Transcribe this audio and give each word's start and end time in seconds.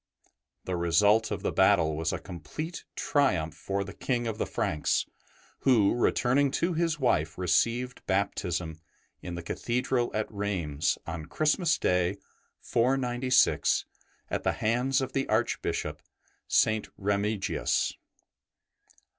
''The 0.65 0.75
result 0.77 1.29
of 1.29 1.43
the 1.43 1.51
battle 1.51 1.95
was 1.95 2.11
a 2.11 2.17
complete 2.17 2.85
triumph 2.95 3.53
for 3.53 3.83
the 3.83 3.93
King 3.93 4.25
of 4.25 4.39
the 4.39 4.47
Franks, 4.47 5.05
who, 5.59 5.93
returning 5.93 6.49
to 6.53 6.73
his 6.73 6.99
wife, 6.99 7.37
received 7.37 8.03
baptism 8.07 8.79
in 9.21 9.35
the 9.35 9.43
Cathedral 9.43 10.09
at 10.15 10.25
Rheims 10.31 10.97
on 11.05 11.27
Christmas 11.27 11.77
Day, 11.77 12.17
496, 12.61 13.85
at 14.31 14.41
the 14.41 14.53
hands 14.53 15.01
of 15.01 15.13
the 15.13 15.29
Archbishop, 15.29 16.01
St. 16.47 16.89
Remigius. 16.97 17.93